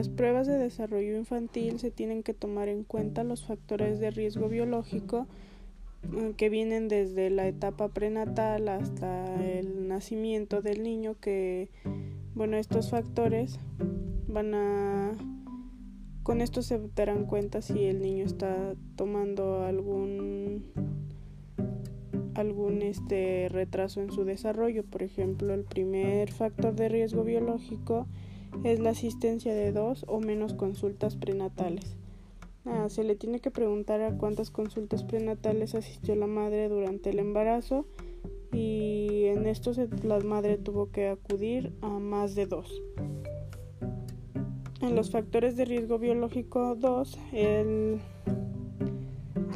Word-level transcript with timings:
las 0.00 0.08
pruebas 0.08 0.46
de 0.46 0.56
desarrollo 0.56 1.14
infantil 1.14 1.78
se 1.78 1.90
tienen 1.90 2.22
que 2.22 2.32
tomar 2.32 2.70
en 2.70 2.84
cuenta 2.84 3.22
los 3.22 3.44
factores 3.44 4.00
de 4.00 4.10
riesgo 4.10 4.48
biológico 4.48 5.26
eh, 6.14 6.32
que 6.38 6.48
vienen 6.48 6.88
desde 6.88 7.28
la 7.28 7.46
etapa 7.46 7.88
prenatal 7.88 8.70
hasta 8.70 9.26
el 9.44 9.88
nacimiento 9.88 10.62
del 10.62 10.82
niño 10.82 11.16
que 11.20 11.68
bueno 12.34 12.56
estos 12.56 12.88
factores 12.88 13.60
van 14.26 14.54
a 14.54 15.12
con 16.22 16.40
esto 16.40 16.62
se 16.62 16.80
darán 16.96 17.26
cuenta 17.26 17.60
si 17.60 17.84
el 17.84 18.00
niño 18.00 18.24
está 18.24 18.72
tomando 18.96 19.64
algún 19.66 20.64
algún 22.32 22.80
este 22.80 23.48
retraso 23.50 24.00
en 24.00 24.10
su 24.12 24.24
desarrollo. 24.24 24.82
Por 24.82 25.02
ejemplo, 25.02 25.52
el 25.52 25.64
primer 25.64 26.32
factor 26.32 26.74
de 26.74 26.88
riesgo 26.88 27.22
biológico 27.22 28.06
es 28.64 28.80
la 28.80 28.90
asistencia 28.90 29.54
de 29.54 29.72
dos 29.72 30.04
o 30.08 30.20
menos 30.20 30.54
consultas 30.54 31.16
prenatales. 31.16 31.96
Se 32.88 33.04
le 33.04 33.16
tiene 33.16 33.40
que 33.40 33.50
preguntar 33.50 34.02
a 34.02 34.16
cuántas 34.16 34.50
consultas 34.50 35.02
prenatales 35.02 35.74
asistió 35.74 36.14
la 36.14 36.26
madre 36.26 36.68
durante 36.68 37.10
el 37.10 37.18
embarazo 37.18 37.86
y 38.52 39.24
en 39.26 39.46
esto 39.46 39.72
la 40.02 40.20
madre 40.20 40.58
tuvo 40.58 40.90
que 40.90 41.08
acudir 41.08 41.72
a 41.80 41.88
más 41.88 42.34
de 42.34 42.46
dos. 42.46 42.82
En 44.82 44.94
los 44.96 45.10
factores 45.10 45.56
de 45.56 45.66
riesgo 45.66 45.98
biológico 45.98 46.74
2, 46.74 47.18
el, 47.32 48.00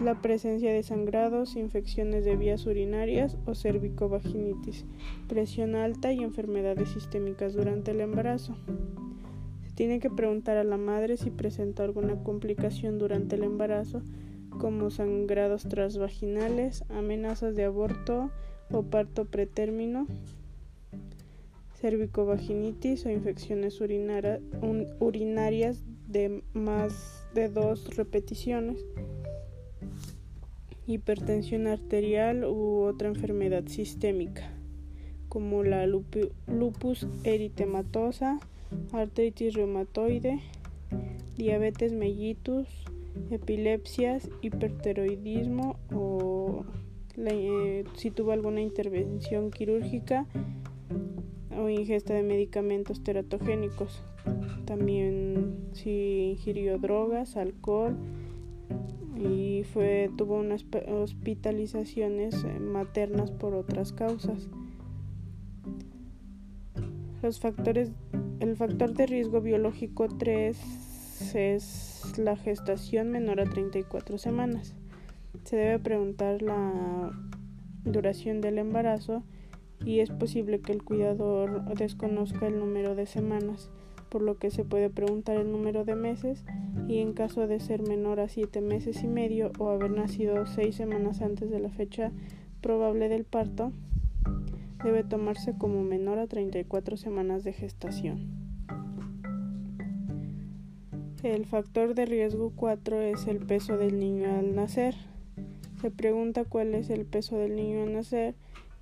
la 0.00 0.20
presencia 0.20 0.72
de 0.72 0.82
sangrados, 0.82 1.56
infecciones 1.56 2.24
de 2.24 2.36
vías 2.36 2.66
urinarias 2.66 3.36
o 3.46 3.54
cervicovaginitis, 3.54 4.84
presión 5.28 5.74
alta 5.74 6.12
y 6.12 6.22
enfermedades 6.22 6.90
sistémicas 6.90 7.54
durante 7.54 7.92
el 7.92 8.00
embarazo. 8.00 8.56
Se 9.66 9.74
tiene 9.74 10.00
que 10.00 10.10
preguntar 10.10 10.56
a 10.56 10.64
la 10.64 10.76
madre 10.76 11.16
si 11.16 11.30
presentó 11.30 11.82
alguna 11.82 12.22
complicación 12.22 12.98
durante 12.98 13.36
el 13.36 13.44
embarazo, 13.44 14.02
como 14.58 14.90
sangrados 14.90 15.64
transvaginales, 15.64 16.84
amenazas 16.88 17.56
de 17.56 17.64
aborto 17.64 18.30
o 18.70 18.82
parto 18.82 19.24
pretérmino, 19.24 20.06
cervicovaginitis 21.80 23.04
o 23.04 23.10
infecciones 23.10 23.80
urinarias 23.80 24.40
de 26.08 26.42
más 26.52 27.26
de 27.34 27.48
dos 27.48 27.96
repeticiones, 27.96 28.84
hipertensión 30.86 31.66
arterial 31.66 32.44
u 32.44 32.82
otra 32.82 33.08
enfermedad 33.08 33.64
sistémica, 33.66 34.50
como 35.28 35.62
la 35.62 35.86
lupus 35.86 37.06
eritematosa, 37.24 38.38
artritis 38.92 39.54
reumatoide, 39.54 40.40
diabetes 41.36 41.92
mellitus, 41.92 42.68
epilepsias, 43.30 44.28
hiperteroidismo 44.42 45.76
o 45.92 46.64
eh, 47.16 47.84
si 47.96 48.10
tuvo 48.10 48.32
alguna 48.32 48.60
intervención 48.60 49.50
quirúrgica 49.50 50.26
o 51.56 51.68
ingesta 51.68 52.14
de 52.14 52.22
medicamentos 52.22 53.02
teratogénicos. 53.02 54.02
También 54.64 55.56
si 55.72 56.32
ingirió 56.32 56.78
drogas, 56.78 57.36
alcohol 57.36 57.96
tuvo 60.16 60.36
unas 60.36 60.64
hospitalizaciones 60.88 62.44
eh, 62.44 62.60
maternas 62.60 63.30
por 63.30 63.54
otras 63.54 63.92
causas. 63.92 64.48
Los 67.22 67.40
factores 67.40 67.90
el 68.40 68.56
factor 68.56 68.92
de 68.92 69.06
riesgo 69.06 69.40
biológico 69.40 70.08
3 70.08 70.58
es 71.34 72.18
la 72.18 72.36
gestación 72.36 73.10
menor 73.10 73.40
a 73.40 73.44
34 73.44 74.18
semanas. 74.18 74.74
Se 75.44 75.56
debe 75.56 75.78
preguntar 75.78 76.42
la 76.42 77.10
duración 77.84 78.40
del 78.40 78.58
embarazo 78.58 79.22
y 79.84 80.00
es 80.00 80.10
posible 80.10 80.60
que 80.60 80.72
el 80.72 80.82
cuidador 80.82 81.64
desconozca 81.74 82.46
el 82.46 82.58
número 82.58 82.94
de 82.94 83.06
semanas, 83.06 83.70
por 84.14 84.22
lo 84.22 84.38
que 84.38 84.52
se 84.52 84.62
puede 84.62 84.90
preguntar 84.90 85.38
el 85.38 85.50
número 85.50 85.84
de 85.84 85.96
meses 85.96 86.44
y 86.86 86.98
en 86.98 87.14
caso 87.14 87.48
de 87.48 87.58
ser 87.58 87.82
menor 87.82 88.20
a 88.20 88.28
7 88.28 88.60
meses 88.60 89.02
y 89.02 89.08
medio 89.08 89.50
o 89.58 89.70
haber 89.70 89.90
nacido 89.90 90.46
6 90.46 90.72
semanas 90.72 91.20
antes 91.20 91.50
de 91.50 91.58
la 91.58 91.68
fecha 91.68 92.12
probable 92.60 93.08
del 93.08 93.24
parto, 93.24 93.72
debe 94.84 95.02
tomarse 95.02 95.58
como 95.58 95.82
menor 95.82 96.20
a 96.20 96.28
34 96.28 96.96
semanas 96.96 97.42
de 97.42 97.54
gestación. 97.54 98.28
El 101.24 101.44
factor 101.44 101.96
de 101.96 102.06
riesgo 102.06 102.52
4 102.54 103.00
es 103.00 103.26
el 103.26 103.40
peso 103.40 103.76
del 103.78 103.98
niño 103.98 104.30
al 104.38 104.54
nacer. 104.54 104.94
Se 105.80 105.90
pregunta 105.90 106.44
cuál 106.44 106.76
es 106.76 106.88
el 106.88 107.04
peso 107.04 107.36
del 107.36 107.56
niño 107.56 107.82
al 107.82 107.92
nacer 107.92 108.36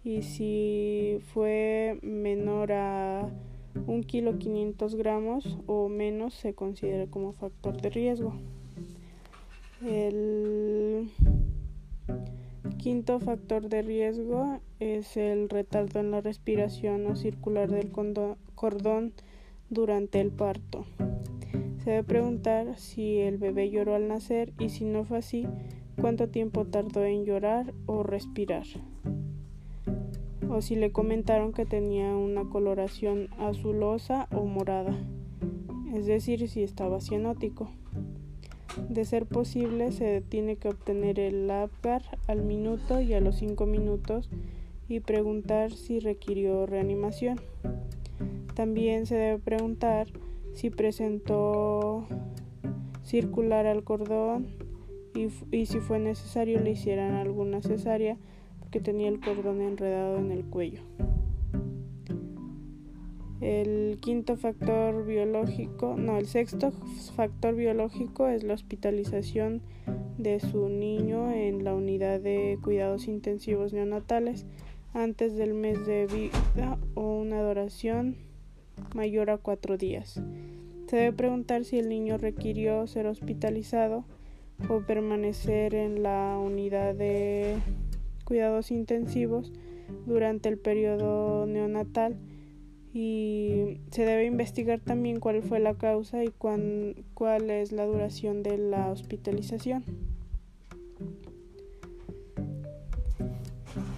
y 0.04 0.24
si 0.24 1.20
fue 1.32 1.98
menor 2.02 2.72
a 2.72 3.30
1 3.74 4.02
kilo 4.02 4.38
500 4.38 4.94
gramos 4.96 5.58
o 5.66 5.88
menos 5.88 6.34
se 6.34 6.54
considera 6.54 7.06
como 7.06 7.32
factor 7.32 7.80
de 7.80 7.90
riesgo. 7.90 8.34
El 9.84 11.10
quinto 12.78 13.18
factor 13.20 13.68
de 13.68 13.82
riesgo 13.82 14.60
es 14.80 15.16
el 15.16 15.48
retardo 15.48 16.00
en 16.00 16.10
la 16.10 16.20
respiración 16.20 17.06
o 17.06 17.16
circular 17.16 17.70
del 17.70 17.90
cordón 18.54 19.12
durante 19.70 20.20
el 20.20 20.30
parto. 20.30 20.84
Se 21.82 21.90
debe 21.90 22.04
preguntar 22.04 22.78
si 22.78 23.18
el 23.18 23.38
bebé 23.38 23.70
lloró 23.70 23.94
al 23.94 24.06
nacer 24.06 24.52
y 24.58 24.68
si 24.68 24.84
no 24.84 25.04
fue 25.04 25.18
así, 25.18 25.46
cuánto 26.00 26.28
tiempo 26.28 26.64
tardó 26.64 27.04
en 27.04 27.24
llorar 27.24 27.74
o 27.86 28.02
respirar 28.02 28.66
o 30.52 30.60
si 30.60 30.76
le 30.76 30.92
comentaron 30.92 31.52
que 31.52 31.64
tenía 31.64 32.14
una 32.14 32.44
coloración 32.44 33.28
azulosa 33.38 34.28
o 34.32 34.44
morada, 34.44 34.94
es 35.94 36.04
decir, 36.04 36.46
si 36.48 36.62
estaba 36.62 37.00
cianótico. 37.00 37.70
De 38.88 39.04
ser 39.04 39.26
posible, 39.26 39.92
se 39.92 40.20
tiene 40.20 40.56
que 40.56 40.68
obtener 40.68 41.18
el 41.18 41.50
APGAR 41.50 42.02
al 42.26 42.42
minuto 42.42 43.00
y 43.00 43.14
a 43.14 43.20
los 43.20 43.36
5 43.36 43.64
minutos 43.64 44.28
y 44.88 45.00
preguntar 45.00 45.72
si 45.72 46.00
requirió 46.00 46.66
reanimación. 46.66 47.40
También 48.54 49.06
se 49.06 49.16
debe 49.16 49.38
preguntar 49.38 50.08
si 50.52 50.68
presentó 50.68 52.06
circular 53.02 53.66
al 53.66 53.84
cordón 53.84 54.48
y, 55.14 55.28
y 55.54 55.66
si 55.66 55.80
fue 55.80 55.98
necesario 55.98 56.60
le 56.60 56.72
hicieran 56.72 57.14
alguna 57.14 57.62
cesárea 57.62 58.18
que 58.72 58.80
tenía 58.80 59.08
el 59.08 59.20
cordón 59.20 59.60
enredado 59.60 60.18
en 60.18 60.32
el 60.32 60.44
cuello. 60.44 60.80
El 63.40 63.98
quinto 64.00 64.36
factor 64.36 65.04
biológico, 65.04 65.96
no, 65.96 66.16
el 66.16 66.26
sexto 66.26 66.72
factor 67.14 67.54
biológico 67.54 68.28
es 68.28 68.42
la 68.44 68.54
hospitalización 68.54 69.62
de 70.16 70.40
su 70.40 70.68
niño 70.68 71.30
en 71.32 71.64
la 71.64 71.74
unidad 71.74 72.20
de 72.20 72.58
cuidados 72.62 73.08
intensivos 73.08 73.72
neonatales 73.72 74.46
antes 74.94 75.36
del 75.36 75.54
mes 75.54 75.86
de 75.86 76.06
vida 76.06 76.78
o 76.94 77.18
una 77.18 77.42
duración 77.42 78.16
mayor 78.94 79.30
a 79.30 79.38
cuatro 79.38 79.76
días. 79.76 80.22
Se 80.86 80.96
debe 80.96 81.12
preguntar 81.12 81.64
si 81.64 81.78
el 81.78 81.88
niño 81.88 82.18
requirió 82.18 82.86
ser 82.86 83.06
hospitalizado 83.06 84.04
o 84.68 84.80
permanecer 84.80 85.74
en 85.74 86.02
la 86.02 86.38
unidad 86.38 86.94
de 86.94 87.56
cuidados 88.24 88.70
intensivos 88.70 89.52
durante 90.06 90.48
el 90.48 90.58
periodo 90.58 91.46
neonatal 91.46 92.16
y 92.94 93.80
se 93.90 94.04
debe 94.04 94.26
investigar 94.26 94.80
también 94.80 95.18
cuál 95.18 95.42
fue 95.42 95.60
la 95.60 95.74
causa 95.74 96.24
y 96.24 96.28
cuál 96.28 97.50
es 97.50 97.72
la 97.72 97.86
duración 97.86 98.42
de 98.42 98.58
la 98.58 98.90
hospitalización. 98.90 99.84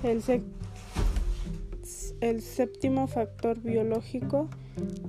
El, 0.04 0.22
el 2.20 2.42
séptimo 2.42 3.06
factor 3.08 3.60
biológico 3.60 4.48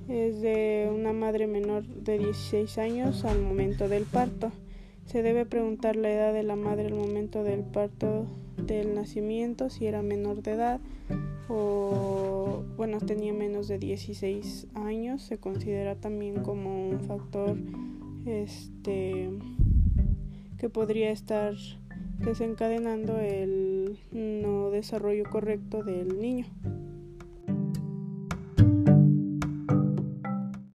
es 0.07 0.41
de 0.41 0.89
una 0.94 1.13
madre 1.13 1.47
menor 1.47 1.85
de 1.85 2.17
16 2.17 2.77
años 2.77 3.25
al 3.25 3.41
momento 3.41 3.88
del 3.88 4.06
parto. 4.06 4.51
Se 5.06 5.21
debe 5.21 5.45
preguntar 5.45 5.95
la 5.95 6.09
edad 6.12 6.33
de 6.33 6.44
la 6.44 6.56
madre 6.56 6.88
al 6.88 6.95
momento 6.95 7.44
del 7.44 7.62
parto 7.62 8.25
del 8.57 8.95
nacimiento, 8.95 9.69
si 9.69 9.87
era 9.87 10.01
menor 10.01 10.41
de 10.41 10.51
edad 10.51 10.79
o 11.47 12.63
bueno, 12.77 12.99
tenía 12.99 13.33
menos 13.33 13.67
de 13.67 13.77
16 13.77 14.67
años, 14.73 15.21
se 15.21 15.37
considera 15.37 15.95
también 15.95 16.41
como 16.43 16.89
un 16.89 17.01
factor 17.01 17.57
este 18.25 19.29
que 20.57 20.69
podría 20.69 21.11
estar 21.11 21.53
desencadenando 22.19 23.19
el 23.19 23.99
no 24.11 24.69
desarrollo 24.71 25.29
correcto 25.29 25.83
del 25.83 26.19
niño. 26.19 26.47